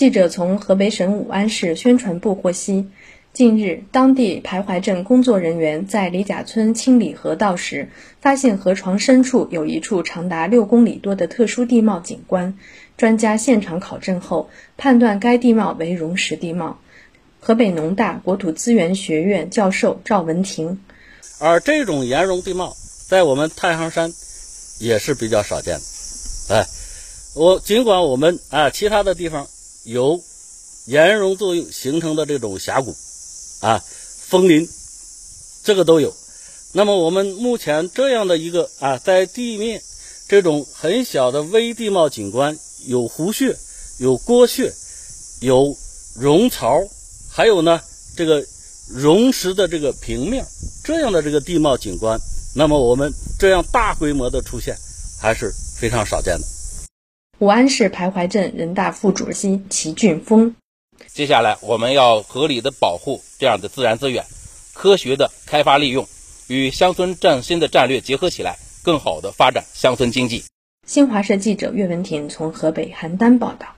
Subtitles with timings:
[0.00, 2.86] 记者从河北省武安市宣传部获悉，
[3.34, 12.56] 近日，当地徘徊镇工作人员在李甲村清理河道时，发现河床深处有一处长达六公里多的特殊地貌景观。
[12.96, 16.78] 专家现场考证后，判断该地貌为溶蚀地貌。
[17.38, 20.80] 河北农大国土资源学院教授赵文婷，
[21.40, 22.74] 而这种岩溶地貌
[23.06, 24.10] 在我们太行山
[24.78, 26.54] 也是比较少见的。
[26.54, 26.66] 哎，
[27.36, 29.46] 我尽管我们啊其他的地方
[29.84, 30.22] 有
[30.86, 32.94] 岩溶作用形成的这种峡谷
[33.60, 33.82] 啊
[34.28, 34.68] 峰林，
[35.62, 36.14] 这个都有。
[36.72, 39.82] 那么我们目前这样的一个啊在地面
[40.28, 43.56] 这种很小的微地貌景观，有湖穴，
[43.98, 44.72] 有锅穴，
[45.40, 45.76] 有
[46.14, 46.80] 溶槽。
[47.32, 47.80] 还有呢，
[48.16, 48.44] 这个
[48.88, 50.44] 溶石的这个平面，
[50.84, 52.20] 这样的这个地貌景观，
[52.54, 54.76] 那么我们这样大规模的出现
[55.20, 56.46] 还是非常少见的。
[57.40, 60.54] 武安市徘徊镇人大副主席齐俊峰，
[61.06, 64.26] 接下来我们要合理的保护这样的自然资源，
[64.74, 66.06] 科学的开发利用，
[66.48, 70.44] 与乡村振兴的战略结合起来，更好的发展乡村经济。
[70.86, 73.74] 新华社记者岳文婷从河北邯郸报道。